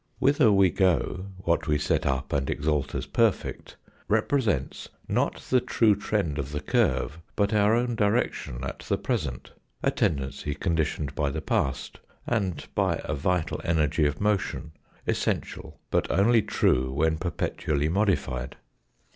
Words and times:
Whither 0.17 0.51
we 0.51 0.71
go, 0.71 1.27
what 1.37 1.67
we 1.67 1.77
set 1.77 2.07
up 2.07 2.33
and 2.33 2.49
exalt 2.49 2.95
as 2.95 3.05
perfect, 3.05 3.75
represents 4.07 4.89
not 5.07 5.35
the 5.51 5.61
true 5.61 5.95
trend 5.95 6.39
of 6.39 6.51
the 6.53 6.59
curve, 6.59 7.19
but 7.35 7.53
our 7.53 7.75
own 7.75 7.93
direction 7.93 8.63
at 8.63 8.79
the 8.79 8.97
present 8.97 9.51
a 9.83 9.91
tendency 9.91 10.55
conditioned 10.55 11.13
by 11.13 11.29
the 11.29 11.39
past, 11.39 11.99
and 12.25 12.65
by 12.73 12.99
a 13.03 13.13
vital 13.13 13.61
energy 13.63 14.07
of 14.07 14.19
motion 14.19 14.71
essential 15.05 15.79
but 15.91 16.09
only 16.09 16.41
true 16.41 16.91
when 16.91 17.19
perpetually 17.19 17.87
modified. 17.87 18.55